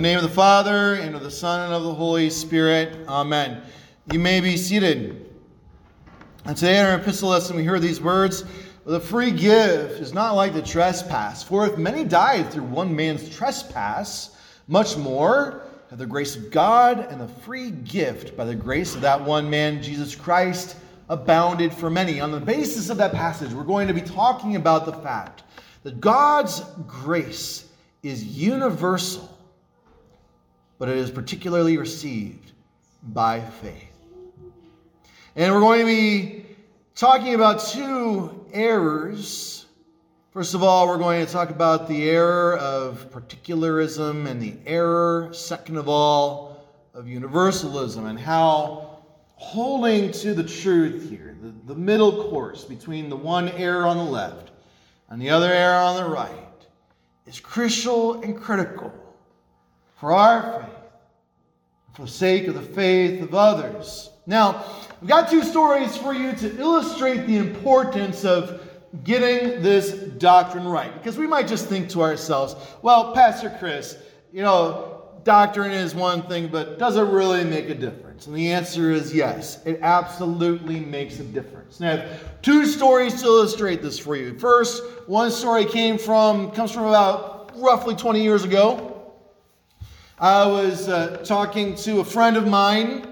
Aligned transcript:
the 0.00 0.08
name 0.08 0.16
of 0.16 0.22
the 0.22 0.30
Father, 0.30 0.94
and 0.94 1.14
of 1.14 1.22
the 1.22 1.30
Son, 1.30 1.60
and 1.60 1.74
of 1.74 1.82
the 1.82 1.92
Holy 1.92 2.30
Spirit. 2.30 3.06
Amen. 3.06 3.60
You 4.10 4.18
may 4.18 4.40
be 4.40 4.56
seated. 4.56 5.30
And 6.46 6.56
today 6.56 6.78
in 6.78 6.86
our 6.86 6.94
epistle 6.94 7.28
lesson, 7.28 7.54
we 7.54 7.64
hear 7.64 7.78
these 7.78 8.00
words 8.00 8.46
The 8.86 8.98
free 8.98 9.30
gift 9.30 10.00
is 10.00 10.14
not 10.14 10.36
like 10.36 10.54
the 10.54 10.62
trespass. 10.62 11.42
For 11.42 11.66
if 11.66 11.76
many 11.76 12.04
died 12.04 12.50
through 12.50 12.62
one 12.62 12.96
man's 12.96 13.28
trespass, 13.28 14.38
much 14.68 14.96
more 14.96 15.64
have 15.90 15.98
the 15.98 16.06
grace 16.06 16.34
of 16.34 16.50
God 16.50 17.00
and 17.10 17.20
the 17.20 17.28
free 17.28 17.70
gift 17.70 18.34
by 18.38 18.46
the 18.46 18.54
grace 18.54 18.94
of 18.94 19.02
that 19.02 19.20
one 19.20 19.50
man, 19.50 19.82
Jesus 19.82 20.14
Christ, 20.14 20.76
abounded 21.10 21.74
for 21.74 21.90
many. 21.90 22.22
On 22.22 22.30
the 22.30 22.40
basis 22.40 22.88
of 22.88 22.96
that 22.96 23.12
passage, 23.12 23.52
we're 23.52 23.64
going 23.64 23.86
to 23.86 23.92
be 23.92 24.00
talking 24.00 24.56
about 24.56 24.86
the 24.86 24.94
fact 24.94 25.42
that 25.82 26.00
God's 26.00 26.62
grace 26.86 27.66
is 28.02 28.24
universal 28.24 29.29
but 30.80 30.88
it 30.88 30.96
is 30.96 31.10
particularly 31.10 31.76
received 31.76 32.52
by 33.12 33.38
faith. 33.38 33.92
And 35.36 35.54
we're 35.54 35.60
going 35.60 35.80
to 35.80 35.86
be 35.86 36.46
talking 36.94 37.34
about 37.34 37.60
two 37.60 38.46
errors. 38.50 39.66
First 40.32 40.54
of 40.54 40.62
all, 40.62 40.88
we're 40.88 40.96
going 40.96 41.24
to 41.24 41.30
talk 41.30 41.50
about 41.50 41.86
the 41.86 42.08
error 42.08 42.56
of 42.56 43.10
particularism 43.12 44.26
and 44.26 44.40
the 44.40 44.54
error, 44.64 45.28
second 45.32 45.76
of 45.76 45.86
all, 45.86 46.66
of 46.94 47.06
universalism 47.06 48.06
and 48.06 48.18
how 48.18 49.02
holding 49.34 50.10
to 50.12 50.32
the 50.32 50.44
truth 50.44 51.10
here, 51.10 51.36
the, 51.42 51.74
the 51.74 51.78
middle 51.78 52.30
course 52.30 52.64
between 52.64 53.10
the 53.10 53.16
one 53.16 53.50
error 53.50 53.86
on 53.86 53.98
the 53.98 54.02
left 54.02 54.50
and 55.10 55.20
the 55.20 55.28
other 55.28 55.52
error 55.52 55.82
on 55.82 56.02
the 56.02 56.08
right, 56.08 56.66
is 57.26 57.38
crucial 57.38 58.22
and 58.22 58.40
critical 58.40 58.90
for 60.00 60.12
our 60.12 60.62
faith, 60.62 60.70
for 61.94 62.02
the 62.02 62.08
sake 62.08 62.48
of 62.48 62.54
the 62.54 62.62
faith 62.62 63.22
of 63.22 63.34
others. 63.34 64.10
Now, 64.26 64.64
I've 65.02 65.06
got 65.08 65.28
two 65.28 65.44
stories 65.44 65.94
for 65.96 66.14
you 66.14 66.32
to 66.32 66.58
illustrate 66.58 67.26
the 67.26 67.36
importance 67.36 68.24
of 68.24 68.66
getting 69.04 69.62
this 69.62 69.92
doctrine 70.18 70.66
right. 70.66 70.92
Because 70.94 71.18
we 71.18 71.26
might 71.26 71.46
just 71.46 71.66
think 71.66 71.90
to 71.90 72.02
ourselves, 72.02 72.56
well, 72.80 73.12
Pastor 73.12 73.54
Chris, 73.58 73.98
you 74.32 74.42
know, 74.42 75.02
doctrine 75.22 75.70
is 75.70 75.94
one 75.94 76.22
thing, 76.22 76.48
but 76.48 76.78
does 76.78 76.96
it 76.96 77.02
really 77.02 77.44
make 77.44 77.68
a 77.68 77.74
difference? 77.74 78.26
And 78.26 78.34
the 78.34 78.50
answer 78.50 78.90
is 78.90 79.14
yes, 79.14 79.64
it 79.66 79.80
absolutely 79.82 80.80
makes 80.80 81.20
a 81.20 81.24
difference. 81.24 81.78
Now, 81.78 81.92
I 81.92 81.96
have 81.96 82.42
two 82.42 82.64
stories 82.64 83.20
to 83.20 83.26
illustrate 83.26 83.82
this 83.82 83.98
for 83.98 84.16
you. 84.16 84.38
First, 84.38 84.82
one 85.06 85.30
story 85.30 85.66
came 85.66 85.98
from, 85.98 86.50
comes 86.52 86.72
from 86.72 86.84
about 86.84 87.52
roughly 87.60 87.94
20 87.94 88.22
years 88.22 88.44
ago. 88.44 88.89
I 90.20 90.44
was 90.44 90.86
uh, 90.86 91.22
talking 91.24 91.74
to 91.76 92.00
a 92.00 92.04
friend 92.04 92.36
of 92.36 92.46
mine, 92.46 93.08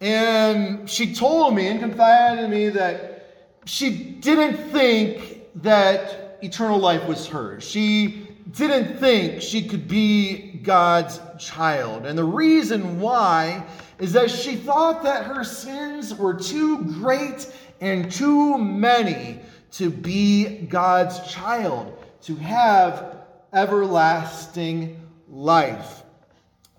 and 0.00 0.88
she 0.88 1.14
told 1.14 1.54
me 1.54 1.68
and 1.68 1.78
confided 1.78 2.40
to 2.40 2.48
me 2.48 2.70
that 2.70 3.50
she 3.66 3.90
didn't 3.90 4.56
think 4.70 5.42
that 5.56 6.38
eternal 6.40 6.78
life 6.78 7.06
was 7.06 7.28
hers. 7.28 7.62
She 7.62 8.26
didn't 8.52 8.96
think 8.96 9.42
she 9.42 9.68
could 9.68 9.86
be 9.86 10.52
God's 10.62 11.20
child. 11.38 12.06
And 12.06 12.16
the 12.16 12.24
reason 12.24 13.00
why 13.00 13.62
is 13.98 14.14
that 14.14 14.30
she 14.30 14.56
thought 14.56 15.02
that 15.02 15.26
her 15.26 15.44
sins 15.44 16.14
were 16.14 16.32
too 16.32 16.84
great 16.84 17.52
and 17.82 18.10
too 18.10 18.56
many 18.56 19.40
to 19.72 19.90
be 19.90 20.60
God's 20.70 21.20
child, 21.30 22.02
to 22.22 22.34
have 22.36 23.26
everlasting 23.52 24.98
life. 25.28 26.02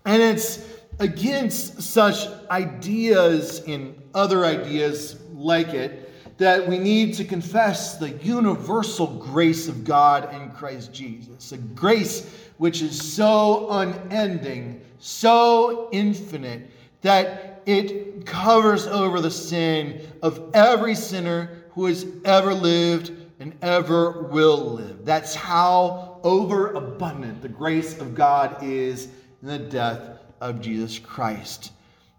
And 0.04 0.22
it's 0.22 0.66
against 0.98 1.82
such 1.82 2.26
ideas 2.50 3.60
and 3.66 4.00
other 4.14 4.44
ideas 4.44 5.20
like 5.32 5.68
it 5.68 6.04
that 6.38 6.66
we 6.68 6.78
need 6.78 7.14
to 7.14 7.24
confess 7.24 7.96
the 7.96 8.10
universal 8.10 9.06
grace 9.06 9.66
of 9.66 9.84
God 9.84 10.32
in 10.32 10.50
Christ 10.50 10.92
Jesus. 10.92 11.50
A 11.50 11.58
grace 11.58 12.32
which 12.58 12.80
is 12.80 12.96
so 12.96 13.68
unending, 13.70 14.80
so 14.98 15.88
infinite, 15.90 16.70
that 17.02 17.62
it 17.66 18.24
covers 18.24 18.86
over 18.86 19.20
the 19.20 19.30
sin 19.30 20.00
of 20.22 20.50
every 20.54 20.94
sinner 20.94 21.64
who 21.70 21.86
has 21.86 22.06
ever 22.24 22.54
lived 22.54 23.12
and 23.40 23.54
ever 23.62 24.22
will 24.22 24.74
live. 24.74 25.04
That's 25.04 25.34
how 25.34 26.20
overabundant 26.22 27.42
the 27.42 27.48
grace 27.48 28.00
of 28.00 28.14
God 28.14 28.62
is 28.62 29.08
the 29.42 29.58
death 29.58 30.18
of 30.40 30.60
Jesus 30.60 30.98
Christ. 30.98 31.72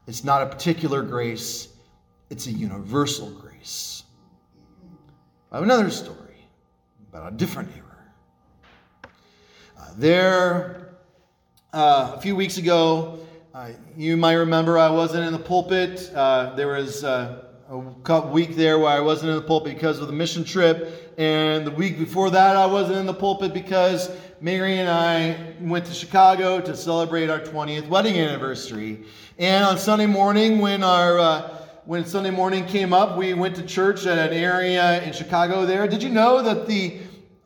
It's 0.07 0.23
not 0.23 0.41
a 0.41 0.45
particular 0.45 1.01
grace, 1.01 1.69
it's 2.29 2.47
a 2.47 2.51
universal 2.51 3.29
grace. 3.31 4.03
I 5.51 5.57
have 5.57 5.63
another 5.63 5.89
story 5.89 6.45
about 7.11 7.33
a 7.33 7.35
different 7.35 7.69
error. 7.75 8.11
Uh, 9.77 9.91
there, 9.97 10.89
uh, 11.73 12.13
a 12.15 12.21
few 12.21 12.35
weeks 12.35 12.57
ago, 12.57 13.19
uh, 13.53 13.71
you 13.97 14.15
might 14.15 14.33
remember 14.33 14.77
I 14.77 14.89
wasn't 14.89 15.25
in 15.25 15.33
the 15.33 15.39
pulpit. 15.39 16.11
Uh, 16.13 16.53
there 16.55 16.67
was 16.67 17.03
uh, 17.03 17.45
a 17.71 18.21
week 18.21 18.55
there 18.55 18.79
where 18.79 18.89
I 18.89 18.99
wasn't 18.99 19.29
in 19.29 19.35
the 19.35 19.43
pulpit 19.43 19.75
because 19.75 19.99
of 19.99 20.07
the 20.07 20.13
mission 20.13 20.43
trip. 20.43 21.13
And 21.19 21.67
the 21.67 21.71
week 21.71 21.99
before 21.99 22.31
that, 22.31 22.55
I 22.55 22.65
wasn't 22.65 22.97
in 22.97 23.05
the 23.05 23.13
pulpit 23.13 23.53
because 23.53 24.09
Mary 24.41 24.79
and 24.79 24.89
I 24.89 25.53
went 25.61 25.85
to 25.85 25.93
Chicago 25.93 26.59
to 26.61 26.75
celebrate 26.75 27.29
our 27.29 27.39
20th 27.39 27.87
wedding 27.87 28.17
anniversary. 28.17 29.03
And 29.37 29.63
on 29.63 29.77
Sunday 29.77 30.07
morning, 30.07 30.57
when 30.57 30.83
our 30.83 31.19
uh, 31.19 31.57
when 31.85 32.05
Sunday 32.05 32.31
morning 32.31 32.65
came 32.65 32.91
up, 32.91 33.15
we 33.15 33.35
went 33.35 33.55
to 33.57 33.63
church 33.63 34.07
at 34.07 34.17
an 34.17 34.35
area 34.35 35.03
in 35.03 35.13
Chicago. 35.13 35.67
There, 35.67 35.87
did 35.87 36.01
you 36.01 36.09
know 36.09 36.41
that 36.41 36.65
the 36.65 36.97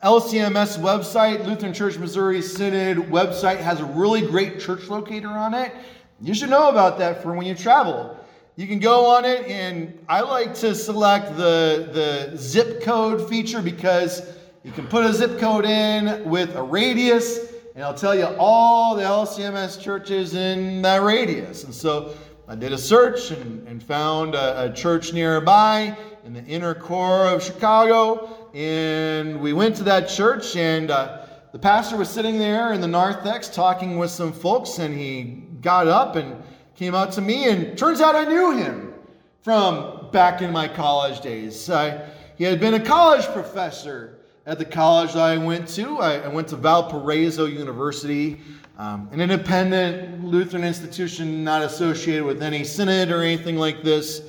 LCMS 0.03 0.79
website, 0.79 1.45
Lutheran 1.45 1.73
Church 1.73 1.97
Missouri 1.97 2.41
Synod 2.41 3.09
website, 3.09 3.57
has 3.57 3.81
a 3.81 3.85
really 3.85 4.21
great 4.21 4.61
church 4.61 4.87
locator 4.87 5.29
on 5.29 5.53
it? 5.53 5.73
You 6.21 6.33
should 6.33 6.49
know 6.49 6.69
about 6.69 6.97
that 6.99 7.21
for 7.21 7.33
when 7.33 7.45
you 7.45 7.55
travel. 7.55 8.17
You 8.55 8.67
can 8.67 8.77
go 8.77 9.07
on 9.07 9.25
it, 9.25 9.47
and 9.47 9.97
I 10.07 10.21
like 10.21 10.53
to 10.55 10.75
select 10.75 11.35
the, 11.35 11.89
the 11.91 12.37
zip 12.37 12.83
code 12.83 13.27
feature 13.27 13.63
because 13.63 14.21
you 14.63 14.71
can 14.71 14.85
put 14.85 15.05
a 15.05 15.11
zip 15.11 15.39
code 15.39 15.65
in 15.65 16.29
with 16.29 16.55
a 16.55 16.61
radius, 16.61 17.39
and 17.39 17.81
it'll 17.81 17.95
tell 17.95 18.13
you 18.13 18.27
all 18.37 18.95
the 18.95 19.01
LCMS 19.01 19.81
churches 19.81 20.35
in 20.35 20.83
that 20.83 21.01
radius. 21.01 21.63
And 21.63 21.73
so 21.73 22.13
I 22.47 22.53
did 22.53 22.73
a 22.73 22.77
search 22.77 23.31
and, 23.31 23.67
and 23.67 23.81
found 23.81 24.35
a, 24.35 24.65
a 24.65 24.71
church 24.71 25.13
nearby 25.13 25.97
in 26.23 26.33
the 26.33 26.43
inner 26.43 26.75
core 26.75 27.29
of 27.29 27.41
Chicago. 27.41 28.51
And 28.53 29.41
we 29.41 29.53
went 29.53 29.75
to 29.77 29.83
that 29.85 30.07
church, 30.07 30.55
and 30.55 30.91
uh, 30.91 31.25
the 31.53 31.59
pastor 31.59 31.97
was 31.97 32.07
sitting 32.07 32.37
there 32.37 32.73
in 32.73 32.81
the 32.81 32.87
narthex 32.87 33.49
talking 33.49 33.97
with 33.97 34.11
some 34.11 34.31
folks, 34.31 34.77
and 34.77 34.95
he 34.95 35.41
got 35.61 35.87
up 35.87 36.17
and 36.17 36.35
came 36.83 36.95
out 36.95 37.13
to 37.13 37.21
me, 37.21 37.47
and 37.47 37.77
turns 37.77 38.01
out 38.01 38.13
I 38.13 38.25
knew 38.25 38.57
him 38.57 38.93
from 39.41 40.09
back 40.11 40.41
in 40.41 40.51
my 40.51 40.67
college 40.67 41.21
days. 41.21 41.69
I, 41.69 42.05
he 42.37 42.43
had 42.43 42.59
been 42.59 42.73
a 42.73 42.79
college 42.79 43.25
professor 43.27 44.17
at 44.45 44.59
the 44.59 44.65
college 44.65 45.13
that 45.13 45.21
I 45.21 45.37
went 45.37 45.65
to. 45.69 45.99
I, 45.99 46.15
I 46.15 46.27
went 46.27 46.49
to 46.49 46.57
Valparaiso 46.57 47.45
University, 47.45 48.41
um, 48.77 49.07
an 49.13 49.21
independent 49.21 50.25
Lutheran 50.25 50.65
institution 50.65 51.41
not 51.41 51.61
associated 51.61 52.25
with 52.25 52.43
any 52.43 52.65
synod 52.65 53.11
or 53.11 53.21
anything 53.21 53.55
like 53.55 53.81
this. 53.81 54.21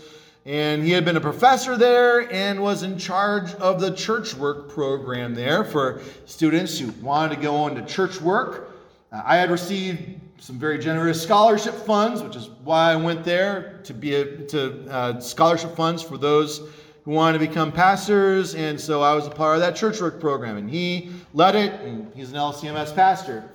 And 0.47 0.85
he 0.85 0.93
had 0.93 1.05
been 1.05 1.17
a 1.17 1.21
professor 1.21 1.77
there 1.77 2.33
and 2.33 2.63
was 2.63 2.85
in 2.85 2.97
charge 2.97 3.53
of 3.55 3.81
the 3.81 3.91
church 3.97 4.33
work 4.35 4.69
program 4.69 5.35
there 5.35 5.65
for 5.65 6.03
students 6.27 6.79
who 6.79 6.93
wanted 7.05 7.35
to 7.35 7.43
go 7.43 7.67
into 7.67 7.85
church 7.85 8.21
work. 8.21 8.77
Uh, 9.11 9.23
I 9.25 9.39
had 9.39 9.51
received 9.51 10.21
some 10.45 10.59
very 10.59 10.79
generous 10.79 11.23
scholarship 11.23 11.73
funds, 11.73 12.23
which 12.23 12.37
is 12.37 12.51
why 12.65 12.93
I 12.93 12.97
went 12.97 13.25
there 13.25 13.81
to 13.85 13.95
be 13.95 14.15
a, 14.17 14.45
to 14.49 14.87
uh, 14.91 15.19
scholarship 15.19 15.75
funds 15.75 16.03
for 16.03 16.19
those 16.19 16.61
who 17.07 17.13
wanted 17.13 17.39
to 17.39 17.49
become 17.49 17.73
pastors, 17.73 18.55
and 18.55 18.79
so 18.79 19.01
I 19.01 19.15
was 19.15 19.27
a 19.27 19.31
part 19.31 19.55
of 19.55 19.63
that 19.63 19.75
church 19.75 20.03
work 20.03 20.21
program, 20.21 20.59
and 20.59 20.69
he 20.69 21.13
led 21.33 21.57
it, 21.57 21.81
and 21.81 22.13
he's 22.15 22.31
an 22.31 22.37
LCMS 22.37 22.95
pastor. 22.95 23.51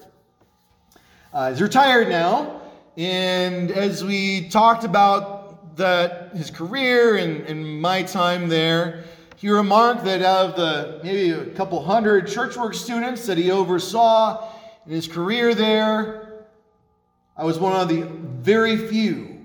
Uh, 1.32 1.52
he's 1.52 1.62
retired 1.62 2.10
now, 2.10 2.60
and 2.98 3.70
as 3.70 4.04
we 4.04 4.50
talked 4.50 4.84
about 4.84 5.78
that 5.78 6.32
his 6.34 6.50
career 6.50 7.18
and, 7.18 7.46
and 7.46 7.80
my 7.80 8.02
time 8.02 8.50
there, 8.50 9.04
he 9.36 9.48
remarked 9.48 10.04
that 10.06 10.24
out 10.24 10.48
of 10.48 10.56
the 10.56 11.02
maybe 11.04 11.30
a 11.30 11.46
couple 11.54 11.86
hundred 11.86 12.28
church 12.28 12.58
work 12.58 12.74
students 12.74 13.28
that 13.28 13.38
he 13.38 13.52
oversaw 13.52 14.52
in 14.88 14.92
his 14.92 15.08
career 15.08 15.54
there, 15.54 16.29
I 17.40 17.46
was 17.46 17.58
one 17.58 17.80
of 17.80 17.88
the 17.88 18.02
very 18.42 18.76
few 18.76 19.40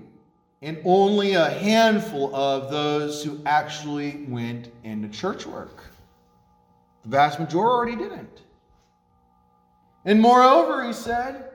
and 0.61 0.77
only 0.83 1.35
a 1.35 1.49
handful 1.49 2.35
of 2.35 2.69
those 2.69 3.23
who 3.23 3.39
actually 3.45 4.25
went 4.27 4.69
into 4.83 5.07
church 5.07 5.45
work. 5.45 5.81
The 7.03 7.09
vast 7.09 7.39
majority 7.39 7.95
didn't. 7.95 8.41
And 10.03 10.19
moreover, 10.19 10.85
he 10.85 10.91
said, 10.91 11.51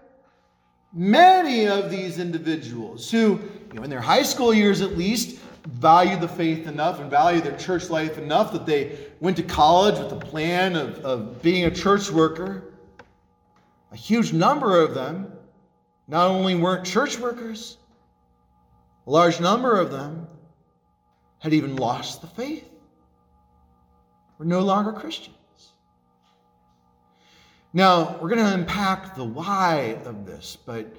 many 0.95 1.69
of 1.69 1.91
these 1.91 2.19
individuals 2.19 3.11
who, 3.11 3.39
you 3.69 3.75
know, 3.75 3.83
in 3.83 3.91
their 3.91 4.01
high 4.01 4.23
school 4.23 4.55
years 4.55 4.81
at 4.81 4.97
least, 4.97 5.41
valued 5.69 6.23
the 6.23 6.29
faith 6.29 6.67
enough 6.67 7.01
and 7.01 7.11
valued 7.11 7.45
their 7.45 7.59
church 7.59 7.91
life 7.91 8.17
enough 8.17 8.51
that 8.55 8.65
they 8.65 8.97
went 9.21 9.37
to 9.37 9.43
college 9.43 9.99
with 9.99 10.09
the 10.09 10.17
plan 10.17 10.75
of, 10.75 11.05
of 11.05 11.43
being 11.43 11.67
a 11.67 11.71
church 11.71 12.11
worker. 12.11 12.73
A 13.93 13.97
huge 13.97 14.33
number 14.33 14.81
of 14.81 14.95
them 14.95 15.37
not 16.11 16.27
only 16.27 16.57
weren't 16.57 16.85
church 16.85 17.19
workers, 17.21 17.79
a 19.07 19.11
large 19.11 19.41
number 19.41 19.79
of 19.79 19.93
them 19.93 20.27
had 21.39 21.55
even 21.55 21.77
lost 21.77 22.21
the 22.21 22.27
faith, 22.27 22.69
were 24.37 24.45
no 24.45 24.59
longer 24.61 24.93
Christians. 24.93 25.37
Now, 27.73 28.19
we're 28.21 28.29
going 28.29 28.45
to 28.45 28.55
unpack 28.55 29.15
the 29.15 29.25
why 29.25 30.01
of 30.05 30.27
this, 30.27 30.59
but 30.67 30.93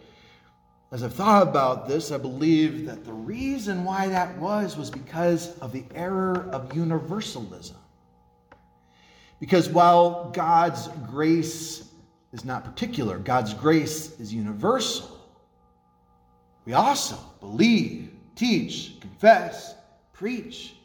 as 0.93 1.03
I've 1.03 1.13
thought 1.13 1.43
about 1.43 1.89
this, 1.89 2.11
I 2.13 2.17
believe 2.17 2.85
that 2.85 3.03
the 3.03 3.11
reason 3.11 3.83
why 3.83 4.07
that 4.07 4.37
was 4.37 4.77
was 4.77 4.89
because 4.89 5.57
of 5.59 5.73
the 5.73 5.83
error 5.93 6.49
of 6.53 6.73
universalism. 6.73 7.75
Because 9.41 9.67
while 9.67 10.29
God's 10.31 10.87
grace 11.09 11.90
is 12.33 12.45
not 12.45 12.63
particular, 12.63 13.17
God's 13.17 13.53
grace 13.53 14.19
is 14.19 14.33
universal, 14.33 15.21
we 16.65 16.73
also 16.73 17.17
believe, 17.39 18.11
teach, 18.35 18.99
confess, 19.01 19.75
preach. 20.13 20.75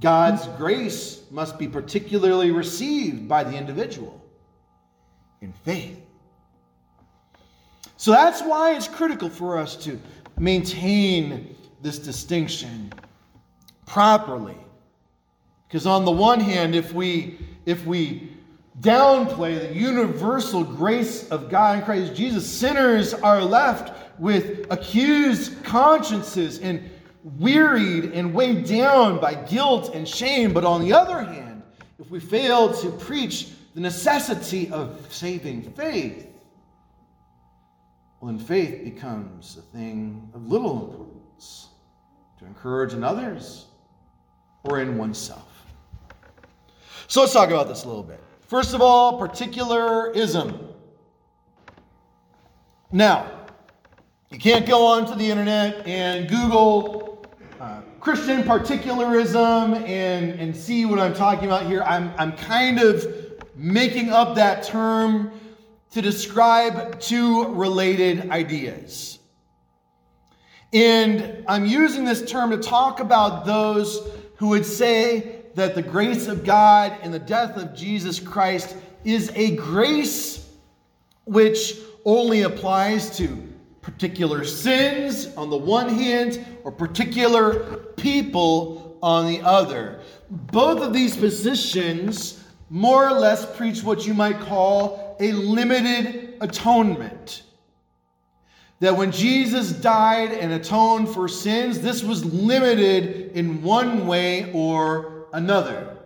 God's 0.00 0.46
grace 0.58 1.22
must 1.30 1.58
be 1.58 1.68
particularly 1.68 2.50
received 2.50 3.28
by 3.28 3.44
the 3.44 3.56
individual 3.56 4.20
in 5.40 5.52
faith. 5.52 5.98
So 7.96 8.10
that's 8.10 8.42
why 8.42 8.74
it's 8.74 8.88
critical 8.88 9.28
for 9.28 9.58
us 9.58 9.76
to 9.84 10.00
maintain 10.38 11.54
this 11.82 11.98
distinction 11.98 12.92
properly. 13.86 14.56
Because 15.68 15.86
on 15.86 16.04
the 16.04 16.10
one 16.10 16.40
hand, 16.40 16.74
if 16.74 16.92
we 16.92 17.38
if 17.64 17.86
we 17.86 18.32
downplay 18.80 19.60
the 19.60 19.74
universal 19.74 20.64
grace 20.64 21.28
of 21.28 21.50
God 21.50 21.78
in 21.78 21.84
Christ 21.84 22.14
Jesus, 22.14 22.50
sinners 22.50 23.14
are 23.14 23.42
left 23.42 24.18
with 24.18 24.66
accused 24.70 25.62
consciences 25.64 26.58
and 26.60 26.90
wearied 27.22 28.12
and 28.12 28.34
weighed 28.34 28.64
down 28.64 29.20
by 29.20 29.34
guilt 29.34 29.94
and 29.94 30.08
shame. 30.08 30.52
But 30.52 30.64
on 30.64 30.80
the 30.80 30.92
other 30.92 31.22
hand, 31.22 31.62
if 31.98 32.10
we 32.10 32.18
fail 32.18 32.72
to 32.74 32.90
preach 32.90 33.50
the 33.74 33.80
necessity 33.80 34.70
of 34.70 35.06
saving 35.10 35.62
faith, 35.72 36.28
well, 38.20 38.32
then 38.32 38.38
faith 38.38 38.84
becomes 38.84 39.56
a 39.56 39.62
thing 39.62 40.30
of 40.34 40.46
little 40.46 40.88
importance 40.88 41.68
to 42.38 42.44
encourage 42.44 42.92
in 42.92 43.02
others 43.02 43.66
or 44.64 44.80
in 44.80 44.96
oneself. 44.96 45.66
So 47.08 47.20
let's 47.20 47.32
talk 47.32 47.50
about 47.50 47.68
this 47.68 47.84
a 47.84 47.88
little 47.88 48.02
bit. 48.02 48.22
First 48.52 48.74
of 48.74 48.82
all, 48.82 49.16
particularism. 49.16 50.68
Now, 52.92 53.46
you 54.30 54.38
can't 54.38 54.66
go 54.66 54.84
onto 54.84 55.14
the 55.14 55.24
internet 55.24 55.86
and 55.86 56.28
Google 56.28 57.24
uh, 57.58 57.80
Christian 57.98 58.44
particularism 58.44 59.72
and, 59.72 60.38
and 60.38 60.54
see 60.54 60.84
what 60.84 60.98
I'm 60.98 61.14
talking 61.14 61.46
about 61.46 61.64
here. 61.64 61.82
I'm, 61.84 62.12
I'm 62.18 62.32
kind 62.36 62.78
of 62.78 63.06
making 63.56 64.10
up 64.10 64.34
that 64.34 64.64
term 64.64 65.32
to 65.92 66.02
describe 66.02 67.00
two 67.00 67.54
related 67.54 68.28
ideas. 68.28 69.18
And 70.74 71.42
I'm 71.48 71.64
using 71.64 72.04
this 72.04 72.20
term 72.30 72.50
to 72.50 72.58
talk 72.58 73.00
about 73.00 73.46
those 73.46 74.06
who 74.36 74.48
would 74.48 74.66
say 74.66 75.41
that 75.54 75.74
the 75.74 75.82
grace 75.82 76.28
of 76.28 76.44
God 76.44 76.96
and 77.02 77.12
the 77.12 77.18
death 77.18 77.56
of 77.56 77.74
Jesus 77.74 78.18
Christ 78.18 78.76
is 79.04 79.30
a 79.34 79.56
grace 79.56 80.48
which 81.24 81.78
only 82.04 82.42
applies 82.42 83.16
to 83.18 83.48
particular 83.80 84.44
sins 84.44 85.34
on 85.36 85.50
the 85.50 85.56
one 85.56 85.88
hand 85.88 86.44
or 86.64 86.70
particular 86.70 87.76
people 87.96 88.98
on 89.02 89.26
the 89.26 89.40
other. 89.42 90.00
Both 90.30 90.80
of 90.80 90.92
these 90.92 91.16
positions 91.16 92.42
more 92.70 93.06
or 93.06 93.12
less 93.12 93.44
preach 93.56 93.82
what 93.82 94.06
you 94.06 94.14
might 94.14 94.40
call 94.40 95.16
a 95.20 95.32
limited 95.32 96.34
atonement. 96.40 97.42
That 98.80 98.96
when 98.96 99.12
Jesus 99.12 99.72
died 99.72 100.32
and 100.32 100.52
atoned 100.52 101.08
for 101.08 101.28
sins, 101.28 101.80
this 101.80 102.02
was 102.02 102.24
limited 102.24 103.32
in 103.32 103.62
one 103.62 104.06
way 104.06 104.50
or 104.52 105.11
another. 105.32 105.96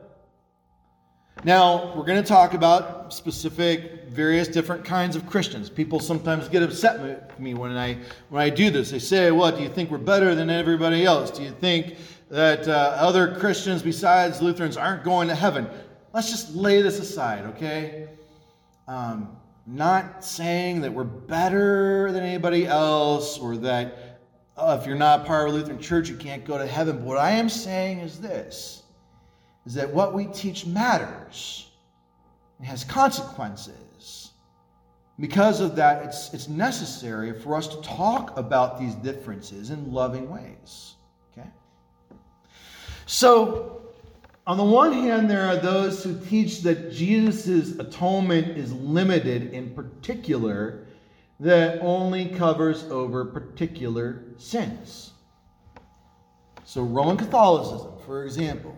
Now, 1.45 1.95
we're 1.95 2.07
going 2.07 2.23
to 2.23 2.29
talk 2.29 2.55
about 2.55 3.13
specific, 3.13 4.09
various 4.09 4.49
different 4.49 4.85
kinds 4.85 5.17
of 5.17 5.27
Christians. 5.27 5.69
People 5.69 6.01
sometimes 6.01 6.49
get 6.49 6.63
upset 6.63 7.01
with 7.01 7.39
me 7.39 7.55
when 7.55 7.77
I, 7.77 7.99
when 8.31 8.43
I 8.43 8.51
do 8.51 8.71
this. 8.71 8.91
They 8.91 8.99
say, 8.99 9.31
Well, 9.31 9.55
do 9.55 9.63
you 9.63 9.69
think 9.69 9.91
we're 9.91 9.99
better 9.99 10.35
than 10.35 10.49
everybody 10.51 11.05
else? 11.05 11.31
Do 11.31 11.43
you 11.43 11.51
think 11.51 11.97
that 12.31 12.67
uh, 12.67 12.97
other 12.99 13.37
Christians 13.37 13.83
besides 13.83 14.41
Lutherans 14.41 14.77
aren't 14.77 15.05
going 15.05 15.29
to 15.29 15.35
heaven? 15.35 15.69
let's 16.17 16.31
just 16.31 16.55
lay 16.55 16.81
this 16.81 16.99
aside, 16.99 17.45
okay? 17.45 18.09
Um, 18.89 19.37
not 19.67 20.25
saying 20.25 20.81
that 20.81 20.91
we're 20.93 21.05
better 21.05 22.11
than 22.11 22.25
anybody 22.25 22.67
else 22.67 23.39
or 23.39 23.59
that 23.59 24.21
oh, 24.57 24.79
if 24.79 24.87
you're 24.87 24.97
not 24.97 25.27
part 25.27 25.47
of 25.47 25.55
a 25.55 25.59
Lutheran 25.59 25.79
church, 25.79 26.09
you 26.09 26.17
can't 26.17 26.43
go 26.43 26.57
to 26.57 26.67
heaven. 26.67 26.97
But 26.97 27.05
what 27.05 27.19
I 27.19 27.33
am 27.33 27.51
saying 27.51 27.99
is 27.99 28.19
this 28.19 28.85
is 29.67 29.75
that 29.75 29.93
what 29.93 30.15
we 30.15 30.27
teach 30.27 30.65
matters. 30.65 31.71
It 32.61 32.65
has 32.65 32.85
consequences. 32.85 34.31
Because 35.19 35.61
of 35.61 35.77
that, 35.77 36.05
it's, 36.05 36.33
it's 36.33 36.49
necessary 36.49 37.39
for 37.39 37.57
us 37.57 37.67
to 37.69 37.81
talk 37.83 38.37
about 38.39 38.79
these 38.79 38.95
differences 38.97 39.71
in 39.71 39.93
loving 39.93 40.31
ways. 40.31 40.95
Okay? 41.33 41.49
So, 43.07 43.83
on 44.47 44.57
the 44.57 44.65
one 44.65 44.93
hand, 44.93 45.29
there 45.29 45.47
are 45.49 45.57
those 45.57 46.05
who 46.05 46.19
teach 46.27 46.63
that 46.63 46.93
Jesus' 46.93 47.79
atonement 47.79 48.57
is 48.57 48.73
limited 48.73 49.53
in 49.53 49.75
particular, 49.75 50.87
that 51.41 51.81
only 51.81 52.27
covers 52.27 52.85
over 52.85 53.25
particular 53.25 54.23
sins. 54.37 55.13
So, 56.65 56.83
Roman 56.83 57.17
Catholicism, 57.17 57.93
for 58.05 58.25
example, 58.25 58.77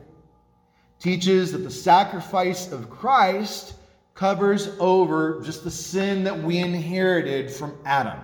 teaches 0.98 1.52
that 1.52 1.58
the 1.58 1.70
sacrifice 1.70 2.72
of 2.72 2.90
Christ 2.90 3.74
covers 4.14 4.68
over 4.80 5.40
just 5.42 5.62
the 5.62 5.70
sin 5.70 6.24
that 6.24 6.42
we 6.42 6.58
inherited 6.58 7.50
from 7.50 7.78
Adam. 7.84 8.18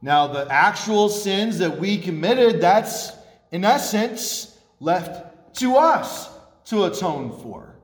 Now, 0.00 0.26
the 0.26 0.50
actual 0.50 1.08
sins 1.08 1.58
that 1.58 1.78
we 1.78 1.96
committed, 1.98 2.60
that's 2.60 3.12
in 3.52 3.64
essence 3.64 4.58
left 4.80 5.54
to 5.58 5.76
us 5.76 6.28
to 6.64 6.84
atone 6.84 7.38
for 7.40 7.76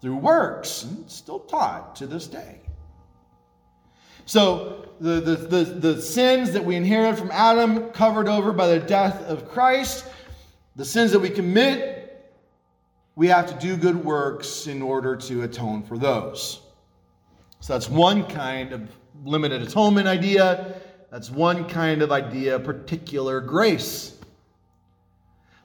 through 0.00 0.16
works, 0.16 0.82
and 0.82 1.08
still 1.10 1.40
taught 1.40 1.96
to 1.96 2.06
this 2.06 2.26
day. 2.26 2.60
So, 4.24 4.88
the, 5.00 5.20
the, 5.20 5.36
the, 5.36 5.64
the 5.64 6.02
sins 6.02 6.52
that 6.52 6.64
we 6.64 6.74
inherited 6.74 7.18
from 7.18 7.30
Adam, 7.30 7.90
covered 7.90 8.28
over 8.28 8.52
by 8.52 8.66
the 8.66 8.80
death 8.80 9.22
of 9.22 9.48
Christ, 9.48 10.04
the 10.74 10.84
sins 10.84 11.12
that 11.12 11.20
we 11.20 11.30
commit, 11.30 11.95
we 13.16 13.26
have 13.28 13.46
to 13.46 13.54
do 13.66 13.76
good 13.76 14.04
works 14.04 14.66
in 14.66 14.82
order 14.82 15.16
to 15.16 15.42
atone 15.42 15.82
for 15.82 15.98
those. 15.98 16.60
So, 17.60 17.72
that's 17.72 17.88
one 17.88 18.24
kind 18.26 18.72
of 18.72 18.88
limited 19.24 19.62
atonement 19.62 20.06
idea. 20.06 20.80
That's 21.10 21.30
one 21.30 21.66
kind 21.68 22.02
of 22.02 22.12
idea, 22.12 22.58
particular 22.58 23.40
grace. 23.40 24.18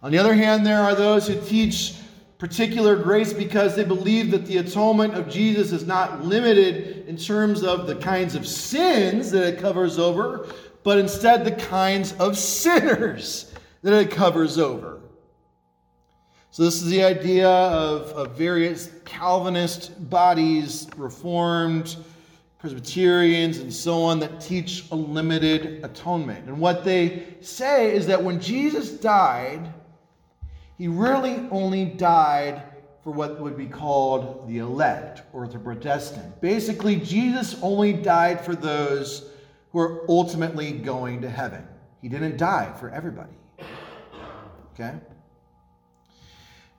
On 0.01 0.11
the 0.11 0.17
other 0.17 0.33
hand, 0.33 0.65
there 0.65 0.81
are 0.81 0.95
those 0.95 1.27
who 1.27 1.39
teach 1.41 1.95
particular 2.37 2.95
grace 2.95 3.33
because 3.33 3.75
they 3.75 3.83
believe 3.83 4.31
that 4.31 4.47
the 4.47 4.57
atonement 4.57 5.13
of 5.13 5.29
Jesus 5.29 5.71
is 5.71 5.85
not 5.85 6.25
limited 6.25 7.05
in 7.07 7.15
terms 7.15 7.63
of 7.63 7.85
the 7.85 7.95
kinds 7.95 8.33
of 8.33 8.47
sins 8.47 9.29
that 9.29 9.43
it 9.43 9.59
covers 9.59 9.99
over, 9.99 10.47
but 10.83 10.97
instead 10.97 11.45
the 11.45 11.51
kinds 11.51 12.13
of 12.13 12.35
sinners 12.35 13.53
that 13.83 13.93
it 13.93 14.09
covers 14.09 14.57
over. 14.57 15.01
So, 16.53 16.63
this 16.63 16.81
is 16.81 16.89
the 16.89 17.01
idea 17.01 17.47
of, 17.47 18.09
of 18.09 18.37
various 18.37 18.91
Calvinist 19.05 20.09
bodies, 20.09 20.85
Reformed, 20.97 21.95
Presbyterians, 22.59 23.59
and 23.59 23.73
so 23.73 24.03
on, 24.03 24.19
that 24.19 24.41
teach 24.41 24.83
a 24.91 24.95
limited 24.95 25.81
atonement. 25.81 26.49
And 26.49 26.59
what 26.59 26.83
they 26.83 27.23
say 27.39 27.95
is 27.95 28.05
that 28.07 28.21
when 28.21 28.41
Jesus 28.41 28.91
died, 28.91 29.73
he 30.77 30.89
really 30.89 31.47
only 31.51 31.85
died 31.85 32.61
for 33.01 33.11
what 33.13 33.39
would 33.39 33.55
be 33.55 33.67
called 33.67 34.45
the 34.49 34.57
elect 34.57 35.21
or 35.31 35.47
the 35.47 35.57
predestined. 35.57 36.33
Basically, 36.41 36.97
Jesus 36.97 37.57
only 37.61 37.93
died 37.93 38.43
for 38.43 38.55
those 38.55 39.31
who 39.71 39.79
are 39.79 40.01
ultimately 40.09 40.73
going 40.73 41.21
to 41.21 41.29
heaven. 41.29 41.65
He 42.01 42.09
didn't 42.09 42.35
die 42.35 42.73
for 42.77 42.89
everybody. 42.89 43.31
Okay? 44.73 44.95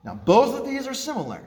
Now, 0.03 0.15
both 0.15 0.59
of 0.59 0.65
these 0.65 0.87
are 0.87 0.93
similar 0.93 1.41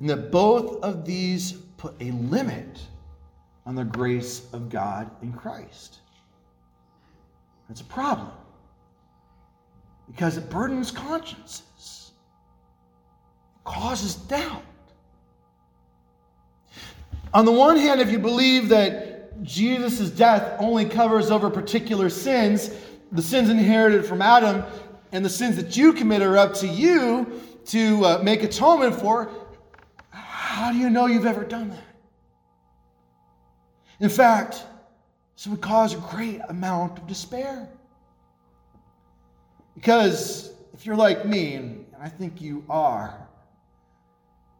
in 0.00 0.06
that 0.08 0.30
both 0.30 0.82
of 0.82 1.04
these 1.04 1.52
put 1.76 1.94
a 2.00 2.10
limit 2.12 2.80
on 3.66 3.74
the 3.74 3.84
grace 3.84 4.46
of 4.52 4.68
God 4.68 5.10
in 5.22 5.32
Christ. 5.32 6.00
That's 7.68 7.80
a 7.80 7.84
problem 7.84 8.30
because 10.06 10.36
it 10.36 10.50
burdens 10.50 10.90
consciences, 10.90 12.10
causes 13.64 14.16
doubt. 14.16 14.64
On 17.32 17.44
the 17.44 17.52
one 17.52 17.76
hand, 17.76 18.00
if 18.00 18.10
you 18.10 18.18
believe 18.18 18.68
that 18.68 19.42
Jesus' 19.42 20.10
death 20.10 20.56
only 20.58 20.84
covers 20.84 21.30
over 21.30 21.48
particular 21.48 22.10
sins, 22.10 22.70
the 23.12 23.22
sins 23.22 23.48
inherited 23.48 24.04
from 24.04 24.20
Adam, 24.20 24.64
and 25.12 25.24
the 25.24 25.30
sins 25.30 25.56
that 25.56 25.76
you 25.76 25.92
commit 25.92 26.22
are 26.22 26.36
up 26.36 26.54
to 26.54 26.66
you 26.66 27.40
to 27.66 28.04
uh, 28.04 28.20
make 28.22 28.42
atonement 28.42 28.94
for, 28.94 29.30
how 30.10 30.72
do 30.72 30.78
you 30.78 30.90
know 30.90 31.06
you've 31.06 31.26
ever 31.26 31.44
done 31.44 31.70
that? 31.70 31.84
In 34.00 34.08
fact, 34.08 34.64
this 35.36 35.46
would 35.46 35.60
cause 35.60 35.94
a 35.94 35.98
great 35.98 36.40
amount 36.48 36.98
of 36.98 37.06
despair. 37.06 37.68
Because 39.74 40.52
if 40.72 40.86
you're 40.86 40.96
like 40.96 41.24
me, 41.24 41.54
and 41.54 41.86
I 42.00 42.08
think 42.08 42.40
you 42.40 42.64
are, 42.68 43.28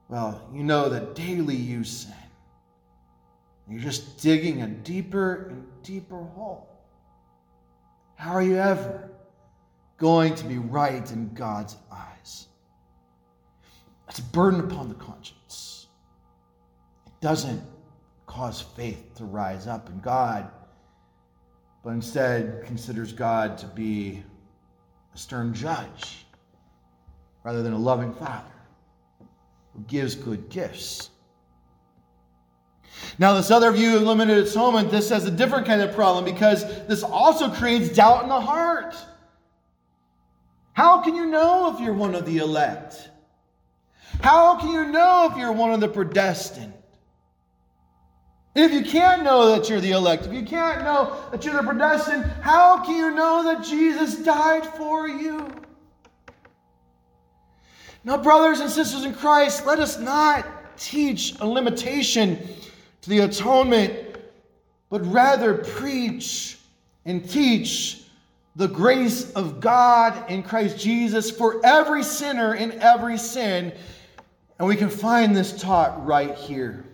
well, 0.08 0.48
you 0.54 0.62
know 0.62 0.88
that 0.90 1.14
daily 1.14 1.56
you 1.56 1.82
sin. 1.84 2.12
You're 3.68 3.80
just 3.80 4.20
digging 4.20 4.62
a 4.62 4.66
deeper 4.66 5.48
and 5.50 5.66
deeper 5.82 6.18
hole. 6.18 6.68
How 8.16 8.32
are 8.32 8.42
you 8.42 8.56
ever 8.56 9.11
going 10.02 10.34
to 10.34 10.44
be 10.44 10.58
right 10.58 11.12
in 11.12 11.32
God's 11.32 11.76
eyes? 11.92 12.48
That's 14.04 14.18
a 14.18 14.24
burden 14.24 14.58
upon 14.58 14.88
the 14.88 14.96
conscience. 14.96 15.86
It 17.06 17.12
doesn't 17.20 17.62
cause 18.26 18.60
faith 18.60 19.14
to 19.14 19.24
rise 19.24 19.68
up 19.68 19.88
in 19.88 20.00
God, 20.00 20.50
but 21.84 21.90
instead 21.90 22.64
considers 22.66 23.12
God 23.12 23.56
to 23.58 23.66
be 23.66 24.24
a 25.14 25.18
stern 25.18 25.54
judge 25.54 26.26
rather 27.44 27.62
than 27.62 27.72
a 27.72 27.78
loving 27.78 28.12
father 28.12 28.50
who 29.72 29.84
gives 29.84 30.16
good 30.16 30.48
gifts. 30.48 31.10
Now, 33.20 33.34
this 33.34 33.52
other 33.52 33.70
view 33.70 33.96
of 33.96 34.02
limited 34.02 34.48
atonement, 34.48 34.90
this 34.90 35.10
has 35.10 35.26
a 35.26 35.30
different 35.30 35.64
kind 35.64 35.80
of 35.80 35.94
problem 35.94 36.24
because 36.24 36.64
this 36.88 37.04
also 37.04 37.48
creates 37.48 37.90
doubt 37.90 38.24
in 38.24 38.28
the 38.28 38.40
heart. 38.40 38.96
How 40.72 41.02
can 41.02 41.14
you 41.14 41.26
know 41.26 41.74
if 41.74 41.80
you're 41.80 41.92
one 41.92 42.14
of 42.14 42.24
the 42.24 42.38
elect? 42.38 43.10
How 44.20 44.56
can 44.58 44.70
you 44.70 44.86
know 44.86 45.28
if 45.30 45.38
you're 45.38 45.52
one 45.52 45.72
of 45.72 45.80
the 45.80 45.88
predestined? 45.88 46.72
If 48.54 48.72
you 48.72 48.82
can't 48.82 49.22
know 49.22 49.56
that 49.56 49.68
you're 49.68 49.80
the 49.80 49.92
elect, 49.92 50.26
if 50.26 50.32
you 50.32 50.44
can't 50.44 50.82
know 50.82 51.16
that 51.30 51.44
you're 51.44 51.54
the 51.54 51.62
predestined, 51.62 52.24
how 52.42 52.84
can 52.84 52.96
you 52.96 53.10
know 53.14 53.42
that 53.44 53.64
Jesus 53.64 54.16
died 54.16 54.66
for 54.76 55.08
you? 55.08 55.48
Now, 58.04 58.18
brothers 58.18 58.60
and 58.60 58.70
sisters 58.70 59.04
in 59.04 59.14
Christ, 59.14 59.64
let 59.64 59.78
us 59.78 59.98
not 59.98 60.46
teach 60.76 61.34
a 61.40 61.46
limitation 61.46 62.38
to 63.00 63.10
the 63.10 63.20
atonement, 63.20 64.18
but 64.90 65.00
rather 65.06 65.54
preach 65.54 66.58
and 67.04 67.28
teach 67.28 68.01
the 68.54 68.68
grace 68.68 69.32
of 69.32 69.60
God 69.60 70.30
in 70.30 70.42
Christ 70.42 70.78
Jesus 70.78 71.30
for 71.30 71.64
every 71.64 72.02
sinner 72.02 72.54
in 72.54 72.72
every 72.80 73.16
sin. 73.16 73.72
And 74.58 74.68
we 74.68 74.76
can 74.76 74.90
find 74.90 75.34
this 75.34 75.60
taught 75.60 76.04
right 76.04 76.34
here. 76.34 76.84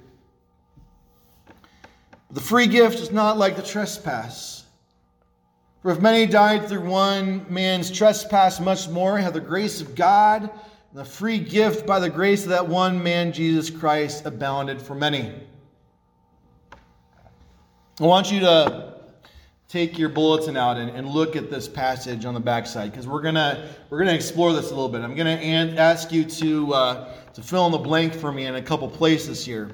The 2.30 2.40
free 2.40 2.66
gift 2.66 2.98
is 2.98 3.10
not 3.10 3.38
like 3.38 3.56
the 3.56 3.62
trespass. 3.62 4.64
For 5.82 5.90
if 5.90 6.00
many 6.00 6.26
died 6.26 6.68
through 6.68 6.88
one 6.88 7.46
man's 7.48 7.90
trespass, 7.90 8.60
much 8.60 8.88
more 8.88 9.18
have 9.18 9.32
the 9.32 9.40
grace 9.40 9.80
of 9.80 9.94
God 9.94 10.42
and 10.42 10.98
the 10.98 11.04
free 11.04 11.38
gift 11.38 11.86
by 11.86 11.98
the 11.98 12.10
grace 12.10 12.44
of 12.44 12.50
that 12.50 12.68
one 12.68 13.02
man, 13.02 13.32
Jesus 13.32 13.70
Christ, 13.70 14.26
abounded 14.26 14.80
for 14.80 14.94
many. 14.94 15.32
I 18.00 18.04
want 18.04 18.30
you 18.30 18.40
to 18.40 18.97
take 19.68 19.98
your 19.98 20.08
bulletin 20.08 20.56
out 20.56 20.78
and, 20.78 20.90
and 20.90 21.06
look 21.06 21.36
at 21.36 21.50
this 21.50 21.68
passage 21.68 22.24
on 22.24 22.32
the 22.32 22.40
backside 22.40 22.90
because 22.90 23.06
we're 23.06 23.20
gonna 23.20 23.68
we're 23.90 23.98
gonna 23.98 24.14
explore 24.14 24.52
this 24.54 24.66
a 24.66 24.74
little 24.74 24.88
bit. 24.88 25.02
I'm 25.02 25.14
gonna 25.14 25.30
ask 25.76 26.10
you 26.10 26.24
to 26.24 26.74
uh, 26.74 27.14
to 27.34 27.42
fill 27.42 27.66
in 27.66 27.72
the 27.72 27.78
blank 27.78 28.14
for 28.14 28.32
me 28.32 28.46
in 28.46 28.56
a 28.56 28.62
couple 28.62 28.88
places 28.88 29.44
here. 29.44 29.70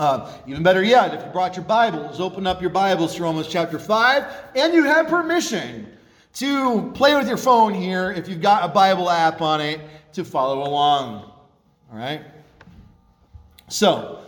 Uh, 0.00 0.32
even 0.48 0.64
better 0.64 0.82
yet, 0.82 1.14
if 1.14 1.24
you 1.24 1.30
brought 1.30 1.54
your 1.54 1.64
Bibles, 1.64 2.20
open 2.20 2.48
up 2.48 2.60
your 2.60 2.70
Bibles 2.70 3.14
to 3.14 3.22
Romans 3.22 3.46
chapter 3.46 3.78
5, 3.78 4.24
and 4.56 4.74
you 4.74 4.82
have 4.82 5.06
permission 5.06 5.86
to 6.34 6.90
play 6.94 7.14
with 7.14 7.28
your 7.28 7.36
phone 7.36 7.72
here 7.72 8.10
if 8.10 8.28
you've 8.28 8.42
got 8.42 8.68
a 8.68 8.72
Bible 8.72 9.08
app 9.08 9.40
on 9.40 9.60
it 9.60 9.80
to 10.12 10.24
follow 10.24 10.68
along. 10.68 11.30
All 11.92 11.96
right? 11.96 12.22
So, 13.68 14.18